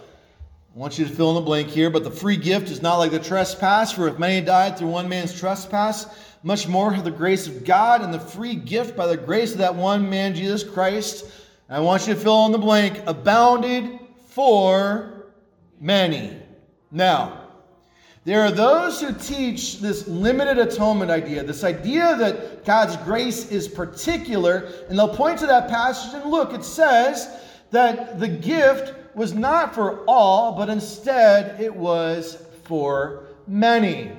I 0.76 0.78
want 0.78 0.98
you 0.98 1.06
to 1.06 1.10
fill 1.10 1.30
in 1.30 1.36
the 1.36 1.40
blank 1.40 1.68
here, 1.68 1.88
but 1.88 2.04
the 2.04 2.10
free 2.10 2.36
gift 2.36 2.68
is 2.68 2.82
not 2.82 2.98
like 2.98 3.10
the 3.10 3.18
trespass, 3.18 3.92
for 3.92 4.08
if 4.08 4.18
many 4.18 4.44
died 4.44 4.76
through 4.76 4.88
one 4.88 5.08
man's 5.08 5.32
trespass, 5.32 6.06
much 6.42 6.68
more 6.68 6.92
have 6.92 7.02
the 7.02 7.10
grace 7.10 7.46
of 7.46 7.64
God 7.64 8.02
and 8.02 8.12
the 8.12 8.20
free 8.20 8.54
gift 8.54 8.94
by 8.94 9.06
the 9.06 9.16
grace 9.16 9.52
of 9.52 9.58
that 9.58 9.74
one 9.74 10.10
man, 10.10 10.34
Jesus 10.34 10.62
Christ. 10.62 11.32
I 11.70 11.80
want 11.80 12.06
you 12.06 12.12
to 12.12 12.20
fill 12.20 12.44
in 12.44 12.52
the 12.52 12.58
blank, 12.58 13.00
abounded 13.06 14.00
for 14.26 15.28
many. 15.80 16.36
Now, 16.90 17.48
there 18.26 18.42
are 18.42 18.50
those 18.50 19.00
who 19.00 19.14
teach 19.14 19.80
this 19.80 20.06
limited 20.06 20.58
atonement 20.58 21.10
idea, 21.10 21.42
this 21.42 21.64
idea 21.64 22.16
that 22.18 22.66
God's 22.66 22.98
grace 22.98 23.50
is 23.50 23.66
particular, 23.66 24.70
and 24.90 24.98
they'll 24.98 25.08
point 25.08 25.38
to 25.38 25.46
that 25.46 25.70
passage 25.70 26.20
and 26.20 26.30
look, 26.30 26.52
it 26.52 26.64
says 26.64 27.30
that 27.70 28.20
the 28.20 28.28
gift 28.28 28.92
was 29.16 29.32
not 29.32 29.74
for 29.74 30.04
all, 30.04 30.52
but 30.52 30.68
instead 30.68 31.58
it 31.58 31.74
was 31.74 32.44
for 32.64 33.24
many. 33.48 34.12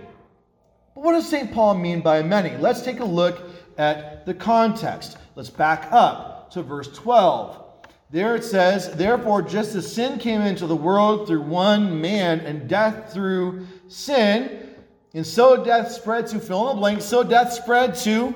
But 0.96 1.04
what 1.04 1.14
does 1.14 1.30
St. 1.30 1.54
Paul 1.54 1.76
mean 1.76 2.02
by 2.02 2.24
many? 2.24 2.58
Let's 2.58 2.82
take 2.82 3.00
a 3.00 3.06
look 3.06 3.48
at 3.78 4.26
the 4.26 4.34
context. 4.34 5.20
Let's 5.36 5.52
back 5.52 5.88
up 5.92 6.50
to 6.52 6.64
verse 6.64 6.92
12. 6.98 7.64
There 8.10 8.36
it 8.36 8.44
says, 8.44 8.90
Therefore, 8.96 9.44
just 9.44 9.76
as 9.76 9.94
sin 9.94 10.18
came 10.18 10.42
into 10.42 10.66
the 10.66 10.76
world 10.76 11.28
through 11.28 11.44
one 11.44 12.02
man, 12.02 12.40
and 12.40 12.68
death 12.68 13.14
through 13.14 13.68
sin, 13.88 14.74
and 15.14 15.28
so 15.28 15.64
death 15.64 15.92
spread 15.92 16.26
to 16.28 16.40
fill 16.40 16.72
in 16.72 16.76
the 16.76 16.80
blank, 16.80 17.02
so 17.04 17.24
death 17.24 17.54
spread 17.54 17.96
to 17.98 18.34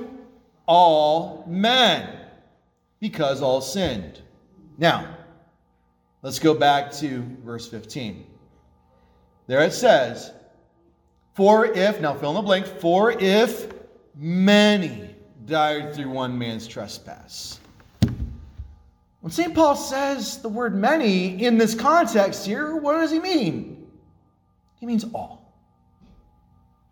all 0.68 1.44
men, 1.48 2.08
because 3.00 3.41
all 3.41 3.62
sinned. 3.62 4.22
Now, 4.77 5.18
let's 6.22 6.40
go 6.40 6.54
back 6.54 6.92
to 6.94 7.24
verse 7.44 7.68
15. 7.68 8.25
There 9.48 9.62
it 9.63 9.74
says, 9.74 10.32
For 11.36 11.66
if, 11.66 12.00
now 12.00 12.13
fill 12.13 12.30
in 12.30 12.36
the 12.36 12.42
blank, 12.42 12.66
for 12.66 13.12
if 13.12 13.72
many 14.16 15.16
died 15.46 15.96
through 15.96 16.10
one 16.10 16.38
man's 16.38 16.68
trespass. 16.68 17.60
When 19.22 19.32
St. 19.32 19.54
Paul 19.54 19.75
says 19.75 20.42
the 20.42 20.50
word 20.50 20.75
many 20.75 21.44
in 21.44 21.58
this 21.58 21.75
context 21.75 22.46
here, 22.46 22.75
what 22.75 22.94
does 22.94 23.12
he 23.12 23.20
mean? 23.20 23.88
He 24.80 24.86
means 24.88 25.06
all. 25.13 25.54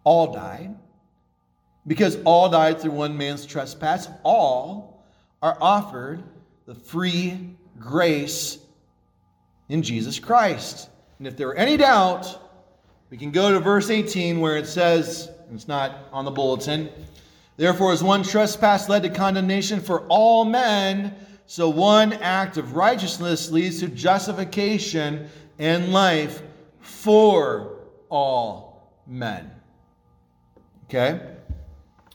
All 0.03 0.31
died. 0.31 0.75
Because 1.87 2.19
all 2.25 2.49
died 2.49 2.79
through 2.79 2.91
one 2.91 3.17
man's 3.17 3.47
trespass, 3.47 4.07
all 4.23 5.03
are 5.41 5.57
offered 5.59 6.21
the 6.67 6.75
free 6.75 7.55
grace 7.79 8.59
in 9.69 9.81
Jesus 9.83 10.19
Christ. 10.19 10.89
And 11.19 11.27
if 11.27 11.37
there 11.37 11.47
are 11.49 11.55
any 11.55 11.77
doubt, 11.77 12.39
we 13.09 13.17
can 13.17 13.31
go 13.31 13.51
to 13.51 13.59
verse 13.59 13.89
18 13.89 14.39
where 14.39 14.57
it 14.57 14.67
says, 14.67 15.29
it's 15.53 15.67
not 15.67 16.09
on 16.11 16.25
the 16.25 16.31
bulletin, 16.31 16.89
therefore, 17.57 17.91
as 17.91 18.03
one 18.03 18.23
trespass 18.23 18.89
led 18.89 19.03
to 19.03 19.09
condemnation 19.09 19.79
for 19.79 20.01
all 20.07 20.45
men, 20.45 21.15
so 21.45 21.69
one 21.69 22.13
act 22.13 22.57
of 22.57 22.75
righteousness 22.75 23.49
leads 23.49 23.79
to 23.79 23.87
justification 23.87 25.27
and 25.57 25.91
life 25.91 26.41
for 26.79 27.79
all 28.09 28.93
men. 29.07 29.51
Okay? 30.85 31.21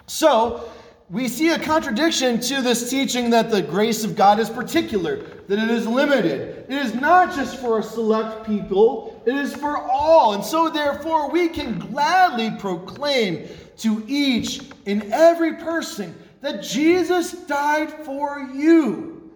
So, 0.06 0.70
we 1.10 1.28
see 1.28 1.50
a 1.50 1.58
contradiction 1.58 2.40
to 2.40 2.62
this 2.62 2.90
teaching 2.90 3.30
that 3.30 3.50
the 3.50 3.62
grace 3.62 4.04
of 4.04 4.16
God 4.16 4.38
is 4.38 4.48
particular. 4.48 5.33
That 5.48 5.58
it 5.58 5.70
is 5.70 5.86
limited. 5.86 6.64
It 6.68 6.76
is 6.76 6.94
not 6.94 7.34
just 7.34 7.58
for 7.60 7.78
a 7.78 7.82
select 7.82 8.46
people, 8.46 9.22
it 9.26 9.34
is 9.34 9.54
for 9.54 9.76
all. 9.76 10.34
And 10.34 10.44
so, 10.44 10.68
therefore, 10.68 11.30
we 11.30 11.48
can 11.48 11.78
gladly 11.78 12.50
proclaim 12.58 13.48
to 13.78 14.04
each 14.06 14.60
and 14.86 15.02
every 15.12 15.54
person 15.54 16.14
that 16.40 16.62
Jesus 16.62 17.32
died 17.32 17.90
for 18.04 18.40
you. 18.54 19.32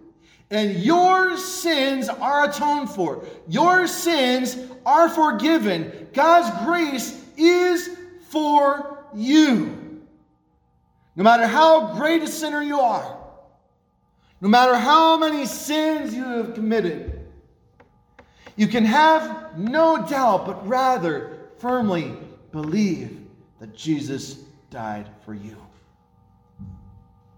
And 0.50 0.76
your 0.76 1.36
sins 1.36 2.08
are 2.08 2.48
atoned 2.48 2.90
for. 2.90 3.24
Your 3.48 3.86
sins 3.86 4.56
are 4.86 5.08
forgiven. 5.08 6.08
God's 6.14 6.64
grace 6.64 7.22
is 7.36 7.98
for 8.28 9.04
you. 9.14 10.02
No 11.16 11.24
matter 11.24 11.46
how 11.46 11.94
great 11.96 12.22
a 12.22 12.28
sinner 12.28 12.62
you 12.62 12.80
are, 12.80 13.17
no 14.40 14.48
matter 14.48 14.76
how 14.76 15.18
many 15.18 15.46
sins 15.46 16.14
you 16.14 16.24
have 16.24 16.54
committed, 16.54 17.26
you 18.56 18.66
can 18.66 18.84
have 18.84 19.56
no 19.58 20.06
doubt, 20.06 20.46
but 20.46 20.66
rather 20.66 21.38
firmly 21.58 22.16
believe 22.52 23.20
that 23.60 23.74
Jesus 23.74 24.34
died 24.70 25.08
for 25.24 25.34
you. 25.34 25.56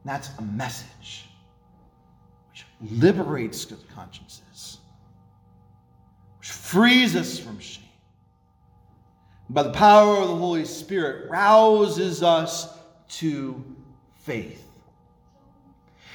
That's 0.04 0.30
a 0.38 0.42
message 0.42 1.26
which 2.50 2.64
liberates 2.80 3.64
good 3.64 3.86
consciences, 3.94 4.78
which 6.38 6.50
frees 6.50 7.16
us 7.16 7.38
from 7.38 7.58
shame. 7.58 7.84
By 9.50 9.64
the 9.64 9.72
power 9.72 10.16
of 10.18 10.28
the 10.28 10.36
Holy 10.36 10.64
Spirit, 10.64 11.28
rouses 11.28 12.22
us 12.22 12.72
to 13.08 13.62
faith. 14.20 14.69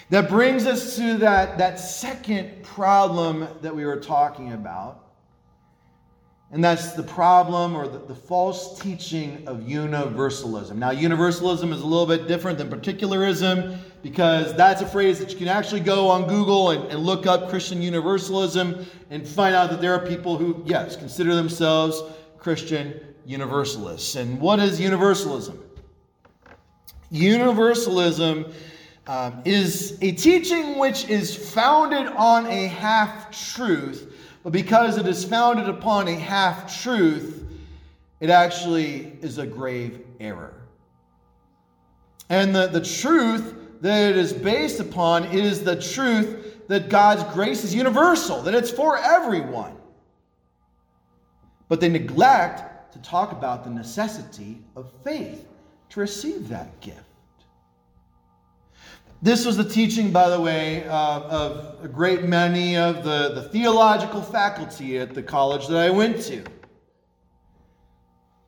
That 0.10 0.30
brings 0.30 0.68
us 0.68 0.96
to 0.98 1.18
that, 1.18 1.58
that 1.58 1.80
second 1.80 2.64
problem 2.64 3.48
that 3.62 3.76
we 3.76 3.86
were 3.86 4.00
talking 4.00 4.54
about. 4.54 5.02
And 6.52 6.64
that's 6.64 6.94
the 6.94 7.04
problem 7.04 7.76
or 7.76 7.88
the, 7.88 7.98
the, 7.98 8.16
false 8.16 8.80
teaching 8.80 9.46
of 9.48 9.68
universalism. 9.68 10.78
Now, 10.78 10.92
universalism 10.92 11.74
is 11.74 11.82
a 11.82 11.86
little 11.86 12.06
bit 12.06 12.28
different 12.28 12.60
than 12.60 12.70
particularism 12.70 13.80
because 14.04 14.56
that's 14.56 14.82
a 14.82 14.86
phrase 14.86 15.18
that 15.20 15.32
you 15.32 15.38
can 15.38 15.48
actually 15.48 15.82
go 15.82 16.08
on 16.08 16.28
Google 16.28 16.70
and, 16.70 16.92
and 16.92 17.00
look 17.00 17.26
up 17.26 17.50
Christian 17.50 17.82
universalism 17.82 18.86
and 19.10 19.28
find 19.28 19.56
out 19.56 19.72
that 19.72 19.82
there 19.82 19.94
are 19.94 20.06
people 20.06 20.38
who, 20.38 20.64
yes, 20.68 20.96
consider 20.96 21.34
themselves 21.34 22.04
Christian 22.38 23.02
universalists. 23.26 24.16
And 24.16 24.40
what 24.40 24.60
is 24.60 24.80
universalism? 24.80 25.60
Universalism 27.10 28.54
um, 29.08 29.42
is 29.46 29.98
a 30.02 30.12
teaching 30.12 30.78
which 30.78 31.08
is 31.10 31.36
founded 31.36 32.08
on 32.08 32.48
a 32.48 32.68
half 32.68 33.32
truth, 33.54 34.14
but 34.44 34.52
because 34.52 34.98
it 34.98 35.08
is 35.08 35.24
founded 35.24 35.70
upon 35.70 36.08
a 36.08 36.16
half 36.16 36.82
truth, 36.82 37.44
it 38.20 38.30
actually 38.30 39.18
is 39.22 39.38
a 39.38 39.46
grave 39.46 40.02
error. 40.20 40.54
And 42.30 42.56
the, 42.56 42.68
the 42.68 42.82
truth 42.82 43.54
that 43.82 44.10
it 44.10 44.18
is 44.18 44.34
based 44.34 44.80
upon 44.80 45.26
is 45.26 45.64
the 45.64 45.80
truth 45.80 46.68
that 46.68 46.90
God's 46.90 47.24
grace 47.34 47.64
is 47.64 47.76
universal, 47.76 48.42
that 48.42 48.56
it's 48.56 48.72
for 48.72 48.98
everyone. 48.98 49.76
But 51.68 51.80
they 51.80 51.90
neglect 51.90 52.94
to 52.94 53.00
talk 53.00 53.32
about 53.32 53.64
the 53.64 53.70
necessity 53.70 54.60
of 54.76 54.92
faith 55.04 55.48
to 55.90 56.00
receive 56.00 56.48
that 56.50 56.80
gift. 56.80 57.02
This 59.22 59.46
was 59.46 59.58
the 59.58 59.64
teaching, 59.64 60.12
by 60.12 60.30
the 60.30 60.40
way, 60.40 60.86
uh, 60.86 61.20
of 61.20 61.84
a 61.84 61.88
great 61.88 62.24
many 62.24 62.78
of 62.78 63.04
the, 63.04 63.32
the 63.34 63.44
theological 63.50 64.22
faculty 64.22 65.00
at 65.00 65.14
the 65.14 65.24
college 65.24 65.68
that 65.68 65.78
I 65.78 65.90
went 65.90 66.22
to. 66.24 66.44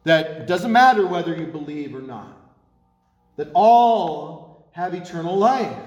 That 0.04 0.28
it 0.32 0.48
doesn't 0.48 0.72
matter 0.72 1.06
whether 1.08 1.36
you 1.36 1.48
believe 1.48 1.96
or 1.96 2.02
not, 2.02 2.38
that 3.38 3.50
all 3.54 4.70
have 4.72 4.94
eternal 4.94 5.36
life 5.36 5.78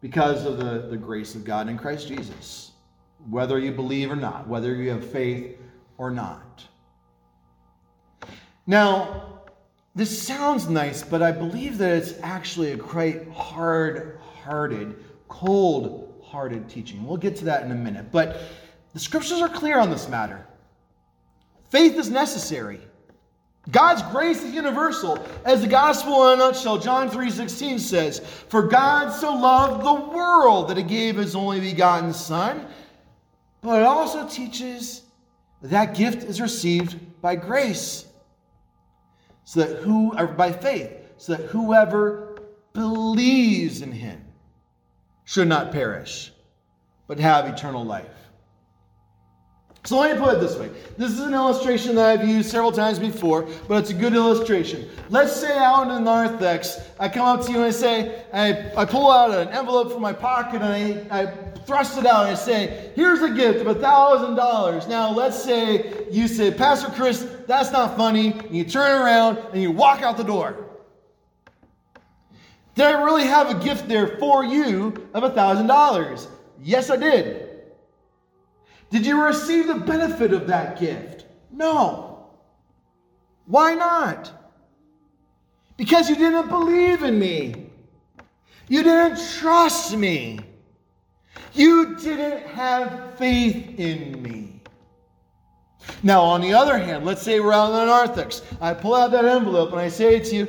because 0.00 0.44
of 0.44 0.58
the, 0.58 0.86
the 0.88 0.96
grace 0.96 1.34
of 1.34 1.44
God 1.44 1.68
in 1.68 1.76
Christ 1.76 2.06
Jesus, 2.06 2.70
whether 3.28 3.58
you 3.58 3.72
believe 3.72 4.10
or 4.10 4.16
not, 4.16 4.46
whether 4.46 4.74
you 4.74 4.90
have 4.90 5.04
faith 5.10 5.58
or 5.98 6.10
not. 6.10 6.64
Now, 8.66 9.35
this 9.96 10.22
sounds 10.22 10.68
nice, 10.68 11.02
but 11.02 11.22
I 11.22 11.32
believe 11.32 11.78
that 11.78 11.96
it's 11.96 12.12
actually 12.22 12.72
a 12.72 12.76
quite 12.76 13.28
hard 13.30 14.20
hearted, 14.20 14.94
cold 15.28 16.22
hearted 16.22 16.68
teaching. 16.68 17.04
We'll 17.06 17.16
get 17.16 17.34
to 17.36 17.46
that 17.46 17.62
in 17.62 17.72
a 17.72 17.74
minute. 17.74 18.12
But 18.12 18.42
the 18.92 19.00
scriptures 19.00 19.40
are 19.40 19.48
clear 19.48 19.78
on 19.78 19.90
this 19.90 20.06
matter. 20.06 20.46
Faith 21.70 21.96
is 21.96 22.10
necessary. 22.10 22.78
God's 23.70 24.02
grace 24.12 24.42
is 24.42 24.52
universal. 24.52 25.18
As 25.46 25.62
the 25.62 25.66
gospel 25.66 26.28
in 26.28 26.34
a 26.34 26.36
nutshell, 26.44 26.76
John 26.76 27.08
3:16 27.08 27.78
says, 27.78 28.20
"For 28.48 28.62
God 28.64 29.14
so 29.14 29.34
loved 29.34 29.82
the 29.82 29.94
world 30.14 30.68
that 30.68 30.76
he 30.76 30.82
gave 30.82 31.16
his 31.16 31.34
only 31.34 31.58
begotten 31.58 32.12
son." 32.12 32.66
But 33.62 33.80
it 33.80 33.86
also 33.86 34.28
teaches 34.28 35.02
that, 35.62 35.70
that 35.70 35.94
gift 35.94 36.22
is 36.22 36.38
received 36.38 36.96
by 37.22 37.34
grace 37.34 38.04
so 39.46 39.60
that 39.60 39.78
who 39.78 40.12
by 40.34 40.52
faith, 40.52 40.90
so 41.18 41.36
that 41.36 41.46
whoever 41.46 42.36
believes 42.72 43.80
in 43.80 43.92
him 43.92 44.20
should 45.24 45.46
not 45.48 45.70
perish, 45.72 46.32
but 47.06 47.18
have 47.18 47.46
eternal 47.46 47.84
life. 47.84 48.10
So 49.84 50.00
let 50.00 50.16
me 50.16 50.20
put 50.22 50.34
it 50.34 50.40
this 50.40 50.56
way. 50.56 50.68
This 50.98 51.12
is 51.12 51.20
an 51.20 51.32
illustration 51.32 51.94
that 51.94 52.18
I've 52.18 52.28
used 52.28 52.50
several 52.50 52.72
times 52.72 52.98
before, 52.98 53.46
but 53.68 53.76
it's 53.76 53.90
a 53.90 53.94
good 53.94 54.14
illustration. 54.14 54.88
Let's 55.10 55.32
say 55.32 55.56
out 55.56 55.84
in 55.84 55.90
the 55.90 56.00
narthex, 56.00 56.80
I 56.98 57.08
come 57.08 57.26
up 57.38 57.46
to 57.46 57.52
you 57.52 57.58
and 57.58 57.66
I 57.66 57.70
say, 57.70 58.24
I, 58.32 58.72
I 58.76 58.84
pull 58.84 59.12
out 59.12 59.30
an 59.30 59.46
envelope 59.54 59.92
from 59.92 60.02
my 60.02 60.12
pocket 60.12 60.60
and 60.60 61.08
I, 61.12 61.22
I 61.22 61.45
thrust 61.66 61.98
it 61.98 62.06
out 62.06 62.28
and 62.28 62.38
say, 62.38 62.92
here's 62.94 63.20
a 63.22 63.30
gift 63.30 63.60
of 63.60 63.66
a 63.66 63.74
$1,000. 63.74 64.88
Now 64.88 65.10
let's 65.10 65.42
say 65.42 66.06
you 66.10 66.28
say, 66.28 66.50
Pastor 66.50 66.90
Chris, 66.92 67.28
that's 67.46 67.72
not 67.72 67.96
funny. 67.96 68.32
And 68.32 68.56
you 68.56 68.64
turn 68.64 69.02
around 69.02 69.38
and 69.52 69.60
you 69.60 69.72
walk 69.72 70.02
out 70.02 70.16
the 70.16 70.24
door. 70.24 70.64
Did 72.74 72.84
I 72.86 73.02
really 73.02 73.24
have 73.24 73.50
a 73.50 73.64
gift 73.64 73.88
there 73.88 74.18
for 74.18 74.44
you 74.44 75.08
of 75.14 75.24
a 75.24 75.30
$1,000? 75.30 76.28
Yes, 76.62 76.90
I 76.90 76.96
did. 76.96 77.48
Did 78.90 79.04
you 79.04 79.22
receive 79.22 79.66
the 79.66 79.74
benefit 79.74 80.32
of 80.32 80.46
that 80.46 80.78
gift? 80.78 81.24
No. 81.50 82.28
Why 83.46 83.74
not? 83.74 84.30
Because 85.76 86.08
you 86.08 86.16
didn't 86.16 86.48
believe 86.48 87.02
in 87.02 87.18
me. 87.18 87.70
You 88.68 88.82
didn't 88.82 89.18
trust 89.38 89.96
me. 89.96 90.40
You 91.56 91.96
didn't 91.96 92.46
have 92.48 93.16
faith 93.16 93.78
in 93.78 94.22
me. 94.22 94.60
Now, 96.02 96.20
on 96.20 96.42
the 96.42 96.52
other 96.52 96.76
hand, 96.76 97.06
let's 97.06 97.22
say 97.22 97.40
we're 97.40 97.54
out 97.54 97.70
in 97.70 97.76
the 97.76 97.86
narthex. 97.86 98.42
I 98.60 98.74
pull 98.74 98.94
out 98.94 99.10
that 99.12 99.24
envelope 99.24 99.70
and 99.70 99.80
I 99.80 99.88
say 99.88 100.20
to 100.20 100.36
you, 100.36 100.48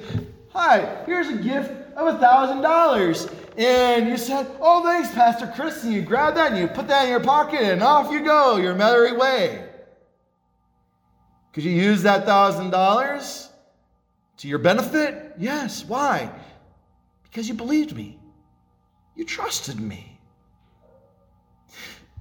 Hi, 0.50 1.04
here's 1.06 1.30
a 1.30 1.38
gift 1.38 1.72
of 1.96 2.08
a 2.08 2.18
$1,000. 2.18 3.34
And 3.58 4.10
you 4.10 4.18
said, 4.18 4.48
Oh, 4.60 4.84
thanks, 4.84 5.14
Pastor 5.14 5.50
Chris. 5.56 5.84
And 5.86 5.94
you 5.94 6.02
grab 6.02 6.36
that 6.36 6.52
and 6.52 6.60
you 6.60 6.68
put 6.68 6.90
that 6.90 7.06
in 7.06 7.10
your 7.10 7.22
pocket 7.22 7.62
and 7.62 7.82
off 7.82 8.12
you 8.12 8.26
go, 8.26 8.58
your 8.58 8.76
merry 8.76 9.16
way. 9.16 9.64
Could 11.54 11.64
you 11.64 11.72
use 11.72 12.02
that 12.04 12.26
$1,000 12.26 13.50
to 14.38 14.48
your 14.48 14.60
benefit? 14.60 15.36
Yes. 15.38 15.86
Why? 15.86 16.30
Because 17.24 17.48
you 17.48 17.54
believed 17.54 17.96
me, 17.96 18.20
you 19.16 19.24
trusted 19.24 19.80
me. 19.80 20.07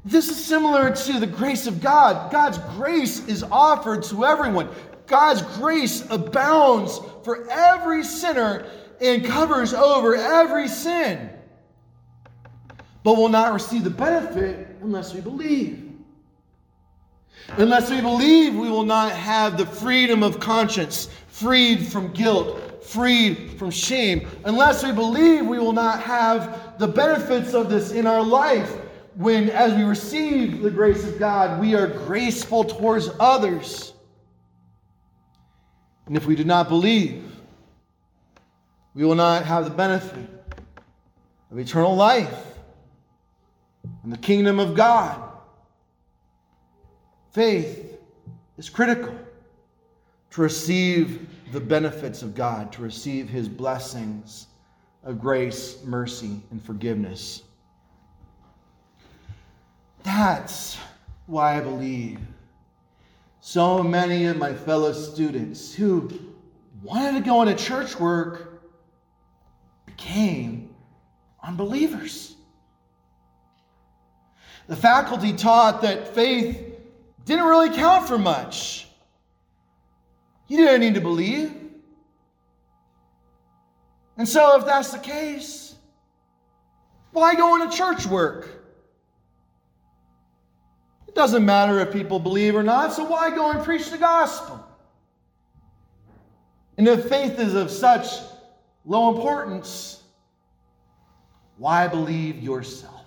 This 0.07 0.31
is 0.31 0.43
similar 0.43 0.95
to 0.95 1.19
the 1.19 1.27
grace 1.27 1.67
of 1.67 1.81
God. 1.81 2.31
God's 2.31 2.59
grace 2.77 3.27
is 3.27 3.43
offered 3.43 4.05
to 4.05 4.25
everyone. 4.25 4.69
God's 5.09 5.43
grace 5.59 6.09
abounds 6.09 7.01
for 7.25 7.51
every 7.51 8.05
sinner 8.05 8.67
and 9.01 9.25
covers 9.25 9.75
over 9.75 10.15
every 10.15 10.69
sin, 10.69 11.29
but 13.03 13.17
will 13.17 13.29
not 13.29 13.53
receive 13.53 13.83
the 13.83 13.91
benefit 13.91 14.77
unless 14.81 15.13
we 15.13 15.21
believe. 15.21 15.83
Unless 17.57 17.91
we 17.91 18.01
believe, 18.01 18.55
we 18.55 18.71
will 18.71 18.85
not 18.85 19.11
have 19.11 19.59
the 19.59 19.67
freedom 19.67 20.23
of 20.23 20.39
conscience, 20.39 21.09
freed 21.27 21.85
from 21.85 22.13
guilt, 22.13 22.85
freed 22.85 23.59
from 23.59 23.73
shame. 23.73 24.29
Unless 24.45 24.85
we 24.85 24.93
believe, 24.93 25.45
we 25.47 25.59
will 25.59 25.73
not 25.73 26.01
have 26.01 26.79
the 26.79 26.87
benefits 26.87 27.55
of 27.55 27.69
this 27.69 27.91
in 27.91 28.07
our 28.07 28.23
life 28.23 28.73
when, 29.17 29.49
as 29.49 29.75
we 29.75 29.83
receive 29.83 30.61
the 30.61 30.71
grace 30.71 31.05
of 31.05 31.19
God, 31.19 31.59
we 31.59 31.75
are 31.75 31.87
graceful 31.87 32.65
towards 32.65 33.09
others. 33.19 33.95
And 36.07 36.17
if 36.17 36.27
we 36.27 36.37
do 36.37 36.45
not 36.45 36.69
believe, 36.69 37.25
we 38.95 39.05
will 39.05 39.15
not 39.15 39.45
have 39.45 39.65
the 39.65 39.71
benefit 39.71 40.29
of 41.51 41.59
eternal 41.59 41.97
life. 41.97 42.43
and 44.03 44.13
the 44.13 44.19
kingdom 44.19 44.61
of 44.61 44.75
God. 44.75 45.21
Faith 47.33 47.99
is 48.57 48.71
critical 48.71 49.15
to 50.31 50.43
receive 50.43 51.27
the 51.53 51.61
benefits 51.61 52.23
of 52.23 52.35
God, 52.35 52.73
to 52.73 52.83
receive 52.83 53.29
his 53.29 53.49
blessings 53.49 54.47
of 55.03 55.19
grace, 55.19 55.83
mercy, 55.85 56.41
and 56.51 56.63
forgiveness. 56.63 57.43
That's 60.07 60.79
why 61.27 61.57
I 61.57 61.61
believe 61.61 62.21
so 63.41 63.83
many 63.83 64.27
of 64.27 64.37
my 64.37 64.55
fellow 64.55 64.93
students 64.93 65.75
who 65.75 66.09
wanted 66.81 67.19
to 67.19 67.21
go 67.29 67.43
into 67.43 67.57
church 67.57 67.99
work 67.99 68.63
became 69.85 70.73
unbelievers. 71.43 72.37
The 74.69 74.77
faculty 74.77 75.33
taught 75.33 75.83
that 75.83 76.15
faith 76.15 76.57
didn't 77.25 77.45
really 77.45 77.71
count 77.71 78.07
for 78.07 78.17
much. 78.17 78.87
You 80.47 80.59
didn't 80.59 80.83
need 80.83 80.95
to 80.95 81.01
believe. 81.01 81.53
And 84.17 84.29
so, 84.29 84.57
if 84.57 84.65
that's 84.67 84.93
the 84.93 84.99
case, 84.99 85.75
why 87.11 87.35
go 87.35 87.61
into 87.61 87.77
church 87.77 88.07
work? 88.07 88.66
Doesn't 91.17 91.47
matter 91.47 91.81
if 91.81 91.95
people 91.95 92.19
believe 92.19 92.55
or 92.55 92.63
not, 92.63 92.93
so 92.93 93.03
why 93.07 93.31
go 93.31 93.51
and 93.51 93.65
preach 93.65 93.89
the 93.89 93.97
gospel? 93.97 94.63
And 96.77 96.87
if 96.87 97.09
faith 97.09 97.41
is 97.41 97.55
of 97.55 97.71
such 97.71 98.07
low 98.85 99.17
importance, 99.17 100.03
why 101.57 101.89
believe 101.89 102.43
yourself? 102.43 103.07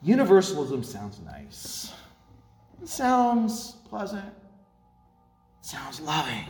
Universalism 0.00 0.82
sounds 0.82 1.20
nice. 1.20 1.92
It 2.80 2.88
sounds 2.88 3.72
pleasant. 3.90 4.24
It 4.24 5.66
sounds 5.66 6.00
loving. 6.00 6.46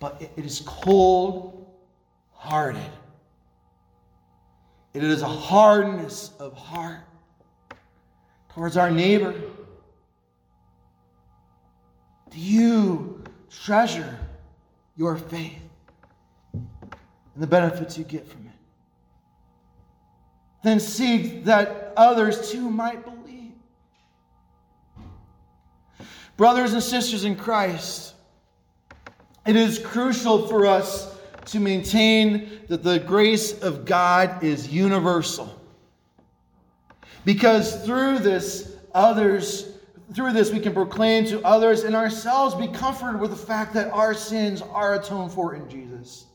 But 0.00 0.20
it 0.20 0.44
is 0.44 0.60
cold 0.66 1.66
hearted. 2.34 2.90
It 4.92 5.04
is 5.04 5.22
a 5.22 5.28
hardness 5.28 6.32
of 6.38 6.56
heart 6.56 7.00
towards 8.54 8.76
our 8.76 8.90
neighbor. 8.90 9.34
Do 12.30 12.38
you 12.38 13.22
treasure 13.50 14.18
your 14.96 15.16
faith 15.16 15.62
and 16.52 16.66
the 17.36 17.46
benefits 17.46 17.96
you 17.96 18.04
get 18.04 18.26
from 18.26 18.46
it? 18.46 18.52
Then 20.62 20.80
seek 20.80 21.44
that 21.44 21.92
others 21.96 22.50
too 22.50 22.68
might 22.68 23.04
believe. 23.04 23.52
Brothers 26.36 26.72
and 26.72 26.82
sisters 26.82 27.24
in 27.24 27.36
Christ, 27.36 28.14
it 29.46 29.56
is 29.56 29.78
crucial 29.78 30.48
for 30.48 30.66
us 30.66 31.14
to 31.46 31.60
maintain 31.60 32.60
that 32.68 32.82
the 32.82 32.98
grace 32.98 33.60
of 33.62 33.84
God 33.84 34.42
is 34.42 34.68
universal. 34.68 35.60
Because 37.24 37.84
through 37.84 38.18
this, 38.18 38.76
others, 38.94 39.72
through 40.14 40.32
this, 40.32 40.50
we 40.50 40.60
can 40.60 40.72
proclaim 40.72 41.24
to 41.26 41.42
others 41.44 41.84
and 41.84 41.94
ourselves 41.94 42.54
be 42.54 42.68
comforted 42.68 43.20
with 43.20 43.30
the 43.30 43.36
fact 43.36 43.74
that 43.74 43.90
our 43.92 44.14
sins 44.14 44.62
are 44.62 44.94
atoned 44.94 45.32
for 45.32 45.54
in 45.54 45.68
Jesus. 45.68 46.26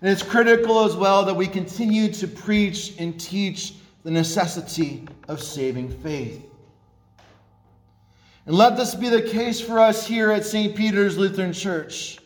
And 0.00 0.10
it's 0.10 0.22
critical 0.22 0.84
as 0.84 0.94
well 0.94 1.24
that 1.24 1.34
we 1.34 1.46
continue 1.46 2.12
to 2.14 2.28
preach 2.28 2.94
and 2.98 3.18
teach 3.18 3.74
the 4.04 4.10
necessity 4.10 5.06
of 5.26 5.42
saving 5.42 5.90
faith. 5.90 6.44
And 8.46 8.56
let 8.56 8.76
this 8.76 8.94
be 8.94 9.08
the 9.08 9.22
case 9.22 9.60
for 9.60 9.78
us 9.78 10.06
here 10.06 10.30
at 10.30 10.46
St. 10.46 10.74
Peter's 10.74 11.18
Lutheran 11.18 11.52
Church. 11.52 12.18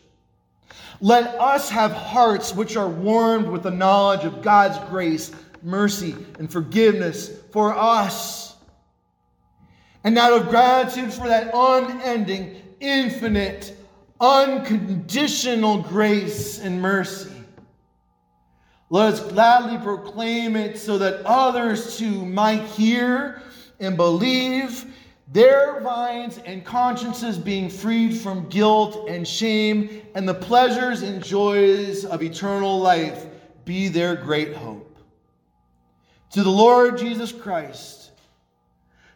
Let 1.03 1.37
us 1.37 1.69
have 1.69 1.91
hearts 1.91 2.55
which 2.55 2.77
are 2.77 2.87
warmed 2.87 3.49
with 3.49 3.63
the 3.63 3.71
knowledge 3.71 4.23
of 4.23 4.41
God's 4.41 4.79
grace, 4.89 5.33
mercy, 5.61 6.15
and 6.39 6.49
forgiveness 6.49 7.29
for 7.51 7.77
us. 7.77 8.55
And 10.05 10.17
out 10.17 10.31
of 10.31 10.47
gratitude 10.47 11.11
for 11.11 11.27
that 11.27 11.51
unending, 11.53 12.55
infinite, 12.79 13.75
unconditional 14.21 15.81
grace 15.81 16.59
and 16.59 16.81
mercy, 16.81 17.33
let 18.89 19.15
us 19.15 19.19
gladly 19.19 19.79
proclaim 19.79 20.55
it 20.55 20.77
so 20.77 20.97
that 20.99 21.25
others 21.25 21.97
too 21.97 22.25
might 22.25 22.63
hear 22.63 23.41
and 23.81 23.97
believe, 23.97 24.85
their 25.31 25.79
minds 25.79 26.39
and 26.45 26.65
consciences 26.65 27.37
being 27.37 27.69
freed 27.69 28.15
from 28.17 28.49
guilt 28.49 29.07
and 29.09 29.27
shame, 29.27 30.01
and 30.15 30.27
the 30.27 30.33
pleasures 30.33 31.01
and 31.01 31.23
joys 31.23 32.05
of 32.05 32.21
eternal 32.21 32.79
life 32.79 33.25
be 33.65 33.87
their 33.87 34.15
great 34.15 34.53
hope. 34.53 34.97
To 36.31 36.43
the 36.43 36.49
Lord 36.49 36.97
Jesus 36.97 37.31
Christ, 37.31 38.11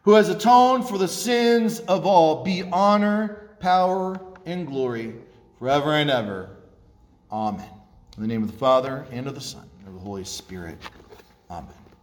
who 0.03 0.13
has 0.13 0.29
atoned 0.29 0.87
for 0.87 0.97
the 0.97 1.07
sins 1.07 1.79
of 1.81 2.05
all, 2.05 2.43
be 2.43 2.63
honor, 2.63 3.49
power, 3.59 4.19
and 4.45 4.65
glory 4.65 5.13
forever 5.59 5.93
and 5.93 6.09
ever. 6.09 6.49
Amen. 7.31 7.67
In 8.15 8.21
the 8.21 8.27
name 8.27 8.43
of 8.43 8.51
the 8.51 8.57
Father, 8.57 9.05
and 9.11 9.27
of 9.27 9.35
the 9.35 9.41
Son, 9.41 9.69
and 9.79 9.89
of 9.89 9.93
the 9.95 9.99
Holy 9.99 10.23
Spirit. 10.23 10.77
Amen. 11.51 11.76